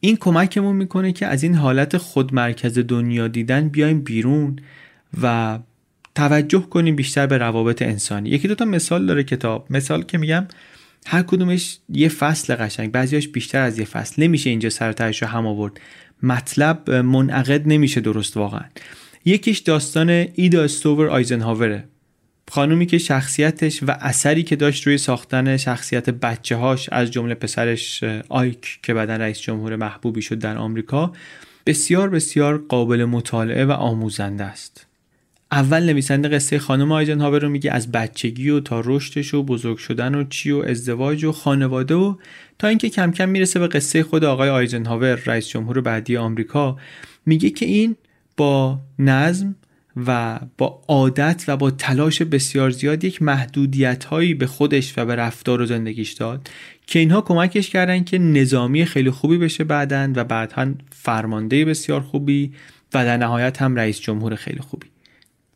[0.00, 4.58] این کمکمون می‌کنه که از این حالت خودمرکز دنیا دیدن بیایم بیرون
[5.22, 5.58] و
[6.14, 8.30] توجه کنیم بیشتر به روابط انسانی.
[8.30, 9.66] یکی دوتا مثال داره کتاب.
[9.70, 10.46] مثال که میگم
[11.06, 14.22] هر کدومش یه فصل قشنگ بعضیاش بیشتر از یه فصل.
[14.22, 15.80] نمیشه اینجا سرترش رو هم آورد.
[16.22, 18.64] مطلب منعقد نمیشه درست واقعا.
[19.24, 21.84] یکیش داستان ایدا استوور آیزنهاوره.
[22.50, 28.04] خانومی که شخصیتش و اثری که داشت روی ساختن شخصیت بچه هاش از جمله پسرش
[28.28, 31.12] آیک که بعدا رئیس جمهور محبوبی شد در آمریکا
[31.66, 34.87] بسیار بسیار قابل مطالعه و آموزنده است.
[35.52, 40.14] اول نویسنده قصه خانم آیزنهاور رو میگه از بچگی و تا رشدش و بزرگ شدن
[40.14, 42.14] و چی و ازدواج و خانواده و
[42.58, 46.76] تا اینکه کم کم می‌رسه به قصه خود آقای آیزنهاور رئیس جمهور بعدی آمریکا
[47.26, 47.96] میگه که این
[48.36, 49.54] با نظم
[50.06, 55.16] و با عادت و با تلاش بسیار زیاد یک محدودیت هایی به خودش و به
[55.16, 56.48] رفتار و زندگیش داد
[56.86, 62.52] که اینها کمکش کردن که نظامی خیلی خوبی بشه بعدن و بعدا فرمانده بسیار خوبی
[62.94, 64.86] و در نهایت هم رئیس جمهور خیلی خوبی.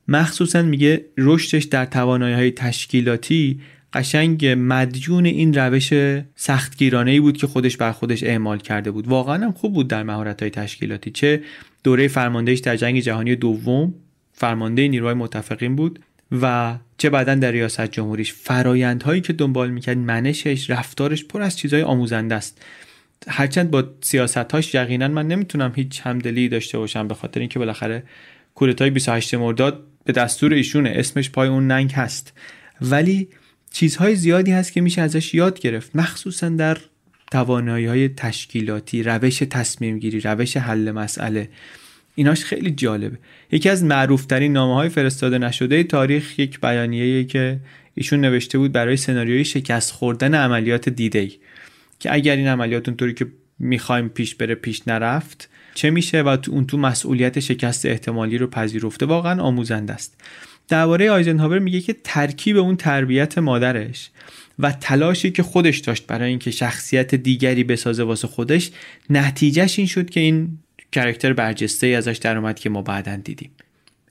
[0.08, 3.60] مخصوصا میگه رشدش در توانایی های تشکیلاتی
[3.92, 5.92] قشنگ مدیون این روش
[6.36, 9.08] سختگیرانه ای بود که خودش بر خودش اعمال کرده بود.
[9.08, 11.10] واقعا هم خوب بود در مهارت های تشکیلاتی.
[11.10, 11.42] چه
[11.84, 13.94] دوره فرماندهش در جنگ جهانی دوم
[14.32, 15.98] فرمانده نیروهای متفقین بود
[16.42, 18.32] و چه بعدا در ریاست جمهوریش.
[18.32, 22.62] فرایندهایی که دنبال می‌کرد منشش رفتارش پر از چیزهای آموزنده است.
[23.28, 28.02] هرچند با سیاستهاش یقینا من نمی‌تونم هیچ همدلی داشته باشم به خاطر اینکه بالاخره
[28.54, 32.32] کودتای 28 مرداد به دستور ایشونه اسمش پای اون ننگ هست.
[32.80, 33.28] ولی
[33.70, 35.96] چیزهای زیادی هست که میشه ازش یاد گرفت.
[35.96, 36.78] مخصوصا در
[37.30, 41.48] توانایی های تشکیلاتی روش تصمیم گیری روش حل مسئله.
[42.14, 43.18] ایناش خیلی جالبه.
[43.52, 47.60] یکی از معروفترین نامه های فرستاده نشده تاریخ یک بیانیه که
[47.94, 51.38] ایشون نوشته بود برای سناریوی شکست خوردن عملیات دیدی
[51.98, 53.26] که اگر این عملیات اونطوری که
[53.62, 55.48] می‌خوایم پیش بره پیش نرفت.
[55.74, 60.20] چه میشه و اون تو مسئولیت شکست احتمالی رو پذیرفته؟ واقعا آموزنده است.
[60.68, 64.10] درباره آیزنهاور میگه که ترکیب اون تربیت مادرش
[64.58, 68.70] و تلاشی که خودش داشت برای اینکه شخصیت دیگری بسازه واسه خودش
[69.10, 70.58] نتیجهش این شد که این
[70.92, 73.50] character برجسته ای ازش اومد که ما بعدا دیدیم.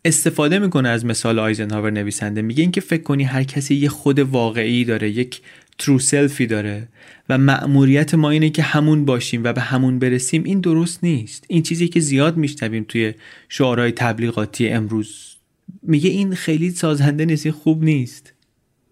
[0.06, 2.42] استفاده می‌کنه از مثال آیزنهاور نویسنده.
[2.42, 5.42] میگه اینکه فکر کنی هر کسی یه خود واقعی داره یک
[5.80, 6.88] true self ی داره
[7.30, 11.46] و مأموریت ما اینه که همون باشیم و به همون برسیم این درست نیست.
[11.48, 13.14] این چیزی که زیاد میشنویم توی
[13.50, 15.36] شعارهای تبلیغاتی امروز.
[15.84, 18.34] میگه این خیلی سازنده نیست خوب نیست.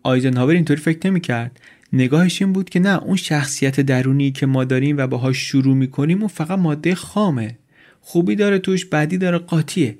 [0.03, 1.59] آیزنهاور اینطوری فکر نمی‌کرد.
[1.93, 6.19] نگاهش این بود که نه اون شخصیت درونی که ما داریم و باهاش شروع می‌کنیم
[6.19, 7.57] اون فقط ماده خامه.
[8.01, 9.97] خوبی داره توش بعدی داره قاطیه.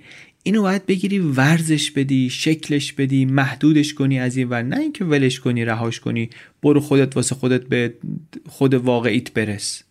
[0.49, 4.61] اینو باید بگیری ورزش بدی شکلش بدی محدودش کنی از این ور.
[4.61, 6.29] نه اینکه ولش کنی رهاش کنی.
[6.63, 7.93] برو خودت واسه خودت به
[8.47, 9.83] خود واقعیت برس.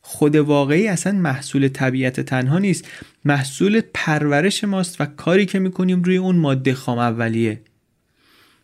[0.00, 2.88] خود واقعی اصلا محصول طبیعت تنها نیست.
[3.24, 7.60] محصول پرورش ماست و کاری که می‌کنیم روی اون ماده خام اولیه.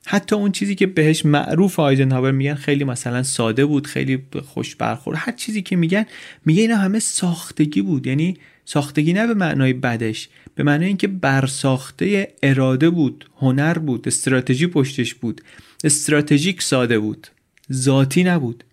[0.06, 5.18] حتی اون چیزی که بهش معروف آیزنهاور میگن خیلی مثلا ساده بود خیلی خوش برخورد.
[5.20, 6.06] هر چیزی که میگن
[6.46, 8.06] میگه اینا همه ساختگی بود.
[8.06, 14.66] یعنی ساختگی نه به معنای بدش به معنای اینکه برساخته اراده بود هنر بود استراتژی
[14.66, 15.40] پشتش بود
[15.84, 17.26] استراتژیک ساده بود
[17.72, 18.64] ذاتی نبود.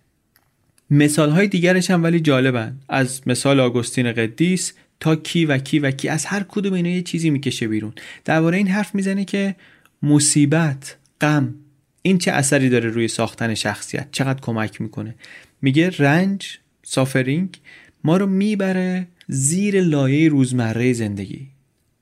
[0.90, 2.76] مثال های دیگرش هم ولی جالبن.
[2.88, 7.02] از مثال آگوستین قدیس تا کی و کی و کی از هر کدوم اینا یه
[7.02, 7.92] چیزی می‌کشه بیرون.
[8.24, 9.56] درباره این حرف می‌زنه که
[10.02, 11.54] مصیبت غم
[12.02, 15.14] این چه اثری داره روی ساختن شخصیت؟ چقدر کمک می‌کنه؟
[15.62, 17.58] میگه رنج سافرینگ
[18.04, 21.46] ما رو می‌بره زیر لایه روزمره زندگی.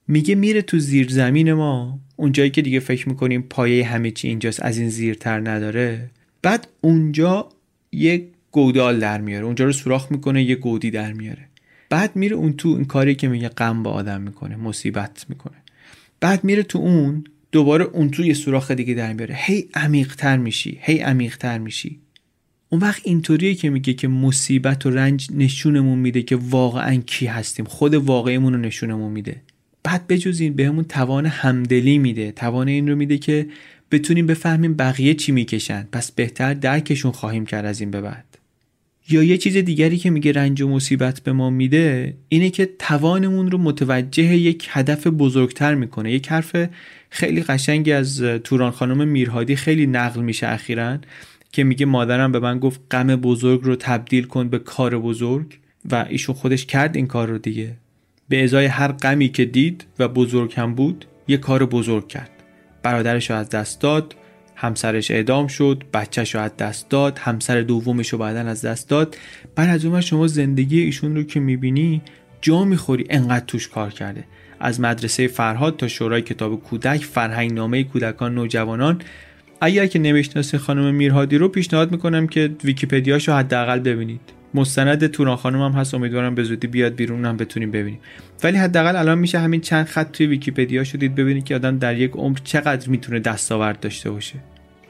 [0.09, 2.01] میگه میره تو زیر زمین ما.
[2.17, 6.11] اونجایی که دیگه فکر می‌کنیم پایه همه چی اینجاست از این زیرتر نداره.
[6.43, 7.49] بعد اونجا
[7.93, 9.45] یک گودال در میاره.
[9.45, 11.45] اونجا رو سوراخ می‌کنه یه گودی در میاره.
[11.91, 15.57] بعد میره اون تو این کاری که میگه غم با آدم می‌کنه مصیبت می‌کنه.
[16.21, 19.35] بعد میره تو اون دوباره اون تو یه سوراخ دیگه در میاره.
[19.39, 21.99] هی عمیقتر میشی هی عمیقتر میشی.
[22.71, 27.65] اون وقت اینطوریه که میگه که مصیبت و رنج نشونمون میده که واقعا کی هستیم.
[27.65, 29.37] خود واقعیمون رو نشونمون میده.
[29.83, 32.33] بعد بجز این بهمون توان همدلی میده.
[32.33, 33.47] توان این رو میده که
[33.91, 35.89] بتونیم بفهمیم بقیه چی می‌کشن.
[35.93, 38.25] پس بهتر درکشون خواهیم کرد از این به بعد.
[39.11, 43.51] یا یه چیز دیگری که میگه رنج و مصیبت به ما میده اینه که توانمون
[43.51, 46.13] رو متوجه یک هدف بزرگتر می‌کنه.
[46.13, 46.57] یک حرف
[47.11, 50.99] خیلی قشنگی از توران خانم میرهادی خیلی نقل میشه اخیرا.
[51.53, 55.59] که میگه مادرم به من گفت غم بزرگ رو تبدیل کن به کار بزرگ
[55.91, 57.75] و ایشون خودش کرد این کار رو دیگه.
[58.29, 62.31] به ازای هر غمی که دید و بزرگ هم بود یه کار بزرگ کرد.
[62.83, 64.15] برادرش رو از دست داد
[64.55, 69.17] همسرش اعدام شد بچهش رو از دست داد همسر دومش رو بعدا از دست داد.
[69.55, 72.03] بعد از اون شما زندگی ایشون رو که می‌بینی
[72.41, 74.25] جا می‌خوری انقدر توش کار کرده.
[74.61, 79.03] از مدرسه فرهاد تا شورای کتاب کودک فرهنگ نامه کودکان نوجوانان
[79.61, 84.21] اگر که نمی‌شناسی خانم میرهادی رو پیشنهاد می‌کنم که ویکیپدیاشو حداقل ببینید.
[84.55, 88.01] مستند توران خانم هم هست امیدوارم به زودی بیاد بیرون هم بتونیم ببینیم.
[88.45, 92.11] ولی حداقل الان میشه همین چند خط توی ویکیپدیا شدید ببینید که آدم در یک
[92.11, 94.35] عمر چقدر می‌تونه دستاورد داشته باشه.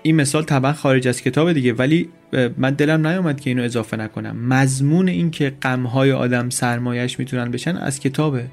[0.03, 2.09] این مثال طبعا خارج از کتاب دیگه ولی
[2.57, 4.37] من دلم نیومد که اینو اضافه نکنم.
[4.49, 8.45] مضمون این که غمهای آدم سرمایش می‌تونن بشن از کتابه.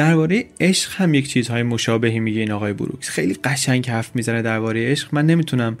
[0.00, 3.08] درباره عشق هم یک چیزهای مشابهی میگه این آقای بروکس.
[3.08, 5.14] خیلی قشنگ حرف می‌زنه درباره عشق.
[5.14, 5.78] من نمی‌تونم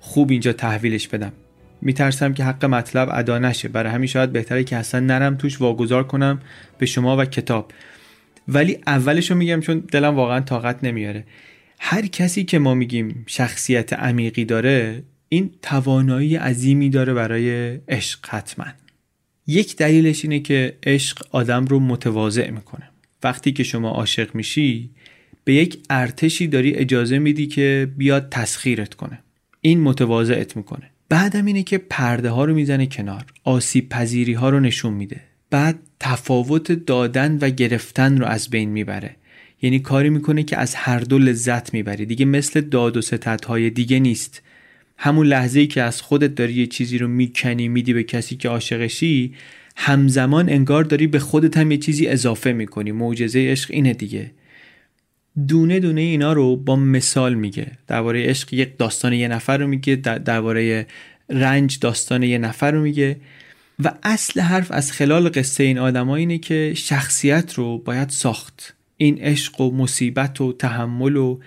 [0.00, 1.32] خوب اینجا تحویلش بدم.
[1.82, 3.68] میترسم که حق مطلب ادا نشه.
[3.68, 6.40] برای همین شاید بهتره که اصلا نرم توش واگذار کنم
[6.78, 7.72] به شما و کتاب.
[8.48, 11.24] ولی اولش رو میگم چون دلم واقعا طاقت نمیاره.
[11.78, 18.66] هر کسی که ما میگیم شخصیت عمیقی داره این توانایی عظیمی داره برای عشق حتما.
[19.46, 22.91] یک دلیلش اینه که عشق آدم رو متواضع می‌کنه.
[23.24, 24.90] وقتی که شما عاشق میشی
[25.44, 29.18] به یک ارتشی داری اجازه میدی که بیاد تسخیرت کنه.
[29.60, 30.90] این متواضعت می‌کنه.
[31.08, 35.20] بعدم اینه که پرده ها رو می‌زنه کنار آسیب پذیری ها رو نشون میده.
[35.50, 39.16] بعد تفاوت دادن و گرفتن رو از بین می‌بره.
[39.62, 42.06] یعنی کاری می‌کنه که از هر دو لذت می‌بری.
[42.06, 43.02] دیگه مثل داد و
[43.46, 44.42] های دیگه نیست.
[44.96, 48.48] همون لحظه ای که از خودت داری یه چیزی رو می‌کنی میدی به کسی که
[48.48, 49.34] عاشقشی
[49.84, 52.92] همزمان انگار داری به خودت هم یه چیزی اضافه می‌کنی.
[52.92, 54.30] معجزه عشق اینه دیگه.
[55.48, 57.66] دونه دونه اینا رو با مثال میگه.
[57.86, 60.86] درباره عشق یک داستان یه نفر رو میگه درباره
[61.28, 63.16] رنج داستان یه نفر رو میگه.
[63.84, 68.74] و اصل حرف از خلال قصه این آدم اینه که شخصیت رو باید ساخت.
[68.96, 71.38] این عشق و مصیبت و تحمل و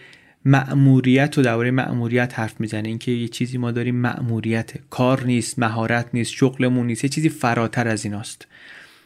[0.45, 2.87] مأموریت و درباره مأموریت حرف می‌زنه.
[2.87, 4.71] اینکه یه چیزی ما داریم مأموریت.
[4.89, 8.47] کار نیست مهارت نیست شغلمون نیست یه چیزی فراتر از ایناست.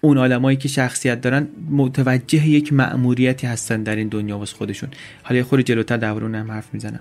[0.02, 4.90] اون آدمایی که شخصیت دارن متوجه یک مأموریتی هستن در این دنیا واسه خودشون.
[5.24, 7.00] حالا خود جلوتر درباره هم حرف می‌زنم.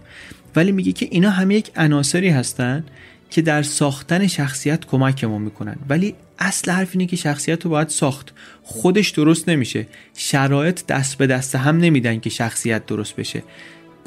[0.56, 2.84] ولی میگه که اینا همه یک عناصری هستن
[3.30, 5.76] که در ساختن شخصیت کمکمون می‌کنن.
[5.88, 8.34] ولی اصل حرف اینه که شخصیت رو باید ساخت.
[8.62, 9.86] خودش درست نمیشه.
[10.14, 13.42] شرایط دست به دست هم نمیدن که شخصیت درست بشه.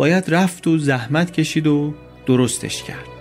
[0.01, 1.93] باید رفت و زحمت کشید و
[2.25, 3.20] درستش کرد.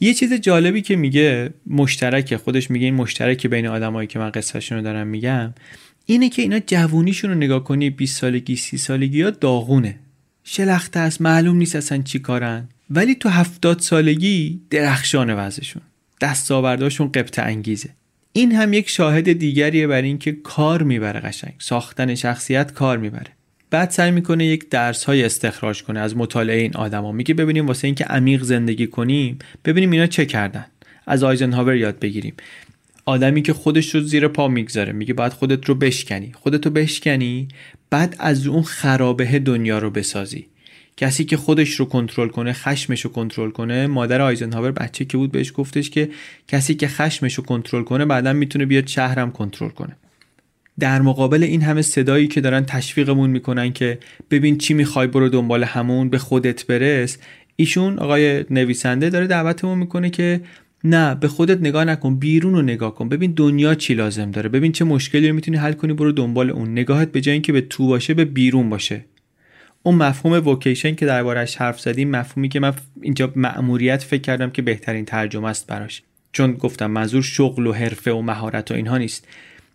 [0.00, 4.78] یه چیز جالبی که میگه مشترک خودش میگه این مشترک بین آدمایی که من قصهشون
[4.78, 5.54] رو دارم میگم
[6.06, 9.98] اینه که اینا جوونیشون رو نگاه کنی 20 سالگی 30 سالگی ها داغونه.
[10.44, 12.68] شلخته است معلوم نیست اصلا چی کارن.
[12.90, 15.82] ولی تو هفتاد سالگی درخشان وضعشون.
[16.20, 17.90] دستاوردهاشون قبط انگیزه.
[18.32, 21.54] این هم یک شاهد دیگریه بر اینکه کار می‌بره قشنگ.
[21.58, 23.30] ساختن شخصیت کار می‌بره.
[23.70, 26.00] بعد سعی می‌کنه یک درس های استخراج کنه.
[26.00, 30.66] از مطالعه این آدما میگه ببینیم واسه اینکه عمیق زندگی کنیم ببینیم اینا چه کردن.
[31.06, 32.34] از آیزنهاور یاد بگیریم.
[33.06, 36.32] آدمی که خودش رو زیر پا می‌گذاره میگه باید خودت رو بشکنی.
[36.32, 37.48] خودت رو بشکنی
[37.90, 40.46] بعد از اون خرابه دنیا رو بسازی.
[40.96, 45.32] کسی که خودش رو کنترل کنه خشمش رو کنترل کنه مادر آیزنهاور بچه که بود
[45.32, 46.10] بهش گفتش که
[46.48, 49.96] کسی که خشمش رو کنترل کنه بعدا می‌تونه بیاد شهرم کنترل کنه.
[50.80, 53.98] در مقابل این همه صدایی که دارن تشویقمون می‌کنن که
[54.30, 57.18] ببین چی می‌خوای برو دنبال همون به خودت برس
[57.56, 60.40] ایشون آقای نویسنده داره دعوتمون می‌کنه که
[60.84, 63.08] نه به خودت نگاه نکن بیرون رو نگاه کن.
[63.08, 64.48] ببین دنیا چی لازم داره.
[64.48, 66.72] ببین چه مشکلی رو می‌تونی حل کنی برو دنبال اون.
[66.72, 69.04] نگاهت به جای اینکه به تو باشه به بیرون باشه.
[69.82, 72.72] اون مفهوم وکیشن که دربارش حرف زدیم مفهومی که من
[73.02, 76.02] اینجا مأموریت فکر کردم که بهترین ترجمه است براش.
[76.32, 79.28] چون گفتم منظور شغل و حرفه و مهارت و اینها نیست.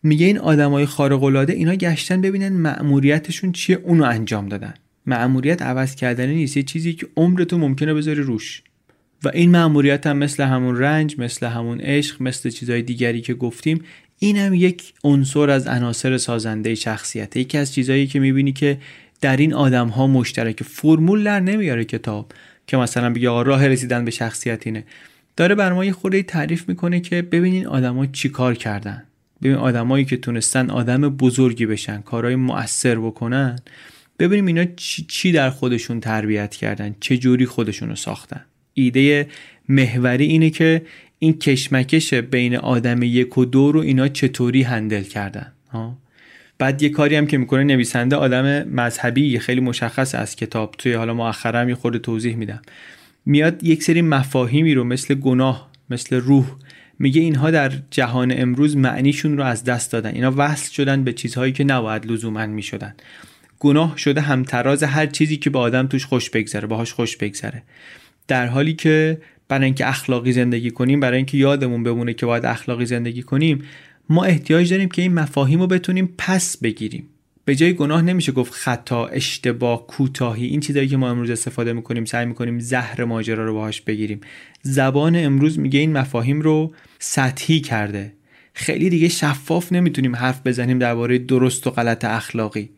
[0.06, 4.74] میگه این آدمای خارق العاده اینا گشتن ببینن مأموریتشون چیه؟ اونو انجام دادن.
[5.06, 6.58] مأموریت عوض کردنی نیست.
[6.58, 8.62] یه چیزی که عمرتو ممکنه بذاری روش.
[9.24, 13.82] و این مأموریت هم مثل همون رنج مثل همون عشق مثل چیزهای دیگری که گفتیم
[14.20, 18.78] این هم یک عنصر از عناصر سازنده شخصیت یکی از چیزهایی که می‌بینی که
[19.22, 22.32] در این آدم ها مشترک فرمول در نمیاره کتاب
[22.68, 24.84] که مثلا بگه راه رسیدن به شخصیت اینه.
[25.38, 29.04] داره بر ما یه خورده تعریف می‌کنه که ببینین آدما چی کار کردن.
[29.44, 33.60] ببین آدمایی که تونستن آدم بزرگی بشن کارهای مؤثر بکنن
[34.20, 34.66] ببینیم اینا
[35.08, 38.42] چی, در خودشون تربیت کردن چه جوری خودشون رو ساختن.
[38.74, 39.28] ایده
[39.70, 40.82] محوری اینه که
[41.20, 45.98] این کشمکش بین آدم یک و دو رو اینا چطوری هندل کردن ها؟
[46.58, 51.14] بعد یه کاری هم که می‌کنه نویسنده آدم مذهبی خیلی مشخص از کتاب توی حالا
[51.14, 52.62] مؤخرا یه خورده توضیح میدم.
[53.26, 56.46] میاد یک سری مفاهیمی رو مثل گناه مثل روح
[57.00, 60.10] میگه اینها در جهان امروز معنیشون رو از دست دادن.
[60.10, 62.96] اینا وصل شدن به چیزهایی که نباید لزوما می‌شدن.
[63.60, 67.64] گناه شده همتراز هر چیزی که به آدم توش خوش بگذره باهاش خوش بگذره.
[68.28, 72.86] در حالی که برای اینکه اخلاقی زندگی کنیم برای اینکه یادمون بمونه که باید اخلاقی
[72.86, 73.64] زندگی کنیم
[74.10, 77.10] ما احتیاج داریم که این مفاهیم رو بتونیم پس بگیریم.
[77.46, 80.46] به جای گناه نمیشه گفت خطا اشتباه کوتاهی.
[80.46, 84.22] این چیزایی که ما امروز استفاده می‌کنیم سعی می‌کنیم زهر ماجرا رو باهاش بگیریم.
[84.62, 88.14] زبان امروز میگه این مفاهیم رو سطحی کرده.
[88.54, 92.70] خیلی دیگه شفاف نمی‌تونیم حرف بزنیم درباره درست و غلط اخلاقی.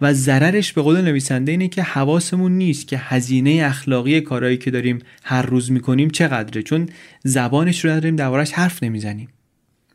[0.00, 4.98] و ضررش به قول نویسنده اینه که حواسمون نیست که هزینه اخلاقی کارهایی که داریم
[5.22, 6.62] هر روز می‌کنیم چقدره.
[6.62, 6.88] چون
[7.24, 9.28] زبانش رو نداریم دربارش حرف نمی‌زنیم.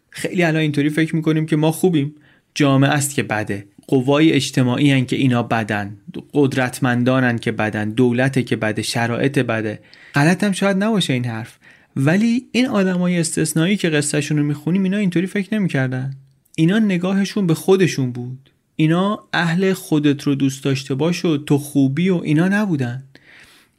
[0.09, 2.15] خیلی الان اینطوری فکر می‌کنیم که ما خوبیم.
[2.55, 3.65] جامعه است که بده.
[3.87, 5.97] قوای اجتماعی هن که اینا بدن
[6.33, 9.79] قدرتمندانن که بدن دولته که بده شرایط بده.
[10.15, 11.57] غلط هم شاید نباشه این حرف.
[11.95, 16.13] ولی این آدمای استثنایی که قصهشون رو می‌خونیم اینا اینطوری فکر نمی‌کردن.
[16.55, 18.49] اینا نگاهشون به خودشون بود.
[18.75, 23.03] اینا اهل خودت رو دوست داشته باش و تو خوبی و اینا نبودن.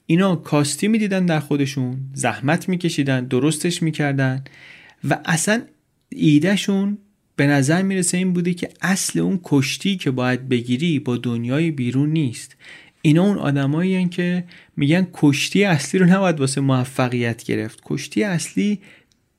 [0.07, 4.45] اینا کاستی می‌دیدن در خودشون زحمت میکشیدن درستش می‌کردن
[5.09, 5.63] و اصلا
[6.09, 6.99] ایدهشون
[7.39, 12.11] به نظر می‌رسه این بوده که اصل اون کشتی که باید بگیری با دنیای بیرون
[12.11, 12.57] نیست.
[13.03, 14.45] اینا اون آدمایی که
[14.76, 17.80] میگن کشتی اصلی رو نباید واسه موفقیت گرفت.
[17.84, 18.80] کشتی اصلی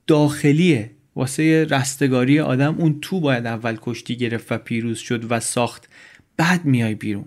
[0.06, 0.90] داخلیه.
[1.16, 5.88] واسه رستگاری آدم اون تو باید اول کشتی گرفت و پیروز شد و ساخت.
[6.36, 7.24] بعد میای بیرون.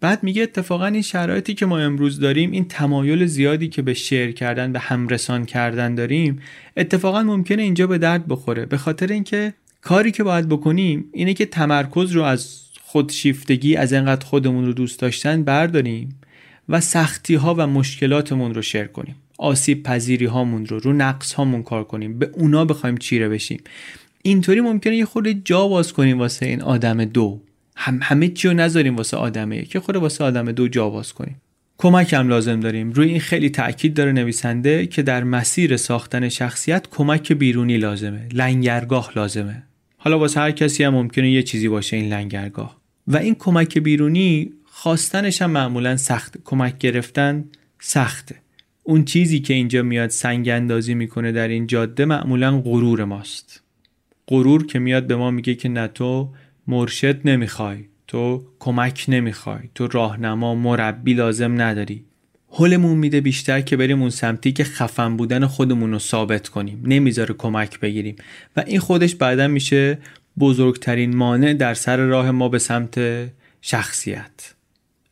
[0.00, 4.32] بعد میگه اتفاقا این شرایطی که ما امروز داریم این تمایل زیادی که به شعر
[4.32, 6.40] کردن و همرسان کردن داریم
[6.76, 8.66] اتفاقا ممکنه اینجا به درد بخوره.
[8.66, 9.54] به خاطر اینکه
[9.86, 15.00] کاری که باید بکنیم اینه که تمرکز رو از خودشیفتگی از انقدر خودمون رو دوست
[15.00, 16.20] داشتن برداریم
[16.68, 19.14] و سختی ها و مشکلاتمون رو شیر کنیم.
[19.38, 22.18] آسیب پذیری هامون رو رو نقص هامون کار کنیم.
[22.18, 23.60] به اونا بخوایم چیره بشیم.
[24.22, 27.40] اینطوری ممکنه یه خورده جا باز کنیم واسه این آدم دو.
[27.76, 31.40] هم همه چی رو نذاریم واسه آدمه که خود واسه آدم دو جا باز کنیم.
[31.78, 32.92] کمک هم لازم داریم.
[32.92, 38.28] روی این خیلی تاکید داره نویسنده که در مسیر ساختن شخصیت کمک بیرونی لازمه.
[38.32, 39.62] لنگرگاه لازمه.
[40.06, 42.80] حالا واسه هر کسی هم ممکنه یه چیزی باشه این لنگرگاه.
[43.06, 46.36] و این کمک بیرونی خواستنش هم معمولا سخت.
[46.44, 47.44] کمک گرفتن
[47.80, 48.36] سخته.
[48.82, 53.62] اون چیزی که اینجا میاد سنگ اندازی می‌کنه در این جاده معمولا غرور ماست.
[54.28, 56.28] غرور که میاد به ما میگه که نه تو
[56.66, 62.04] مرشد نمی‌خوای تو کمک نمی‌خوای تو راهنما مربی لازم نداری.
[62.50, 66.82] حلمون میده بیشتر که بریم اون سمتی که خفن بودن خودمون رو ثابت کنیم.
[66.86, 68.16] نمی‌ذاره کمک بگیریم.
[68.56, 69.98] و این خودش بعدا میشه
[70.38, 73.00] بزرگترین مانع در سر راه ما به سمت
[73.60, 74.54] شخصیت.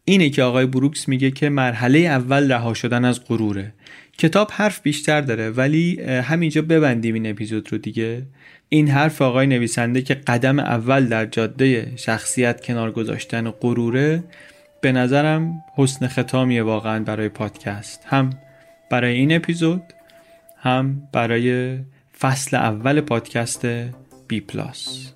[0.04, 3.72] اینه که آقای بروکس میگه که مرحله اول رها شدن از غروره.
[4.18, 8.22] کتاب حرف بیشتر داره ولی همینجا ببندیم این اپیزود رو دیگه.
[8.68, 14.24] این حرف آقای نویسنده که قدم اول در جاده شخصیت کنار گذاشتن غروره
[14.84, 18.06] به نظرم حسن ختامیه واقعا برای پادکست.
[18.06, 18.30] هم
[18.90, 19.82] برای این اپیزود
[20.56, 21.78] هم برای
[22.18, 23.66] فصل اول پادکست
[24.28, 25.13] بی پلاس.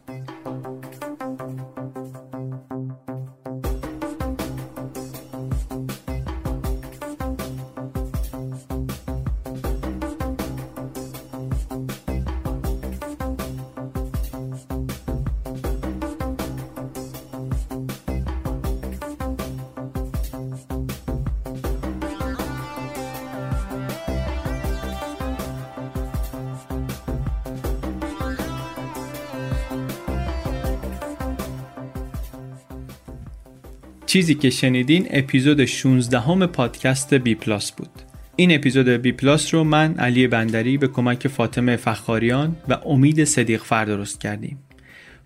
[34.18, 37.88] چیزی که شنیدین اپیزود 16 همه پادکست بی پلاس بود.
[38.36, 43.62] این اپیزود بی پلاس رو من علی بندری به کمک فاطمه فخاریان و امید صدیق
[43.62, 44.58] فر درست کردیم.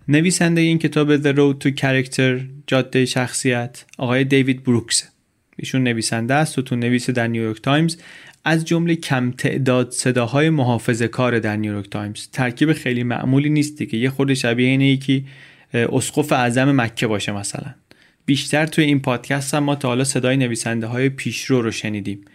[0.07, 5.09] نویسنده این کتاب The Road to Character جاده شخصیت آقای دیوید بروکس.
[5.57, 7.97] ایشون نویسنده است و ستون نویس در نیویورک تایمز
[8.45, 12.27] از جمله کم تعداد صداهای محافظه کار در نیویورک تایمز.
[12.31, 15.25] ترکیب خیلی معمولی نیست یه یه خورده شبیه اینه یکی
[15.73, 17.73] اسقف اعظم مکه باشه مثلا.
[18.25, 22.25] بیشتر توی این پادکست هم ما تا حالا صدای نویسنده های پیشرو رو شنیدیم.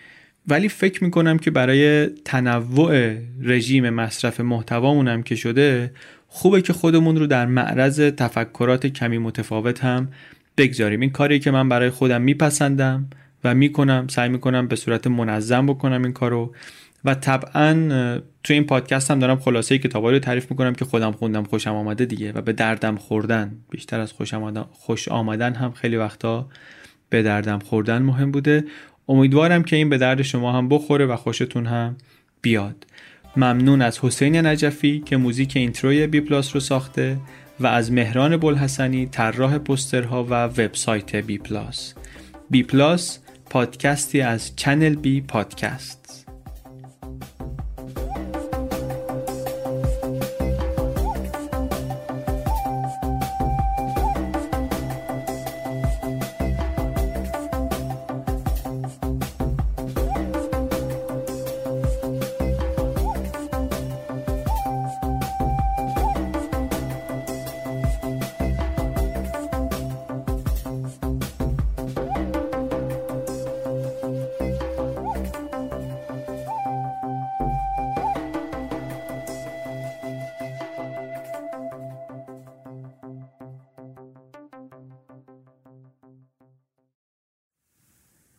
[0.49, 5.93] ولی فکر می‌کنم که برای تنوع رژیم مصرف محتوامون هم که شده
[6.29, 10.09] خوبه که خودمون رو در معرض تفکرات کمی متفاوت هم
[10.57, 11.01] بگذاریم.
[11.01, 13.11] این کاری که من برای خودم میپسندم
[13.45, 16.55] و می‌کنم سعی می‌کنم به صورت منظم بکنم این کارو.
[17.05, 17.73] و طبعا
[18.45, 22.05] تو این پادکست هم دارم خلاصه کتابایی رو تعریف می‌کنم که خودم خوندم خوشم آمده
[22.05, 23.57] دیگه و به دردم خوردن.
[23.71, 26.49] بیشتر از خوش آمدن, خوش آمدن هم خیلی وقتا
[27.09, 28.65] به دردم خوردن مهم بوده.
[29.09, 31.97] امیدوارم که این به درد شما هم بخوره و خوشتون هم
[32.43, 32.87] بیاد.
[33.37, 37.17] ممنون از حسین نجفی که موزیک intro ی بی پلاس رو ساخته
[37.61, 41.95] و از مهران بلحسنی طراح پوسترها و وبسایت بی پلاس.
[42.51, 43.19] بی پلاس
[43.51, 45.98] پادکستی از چنل بی پادکست.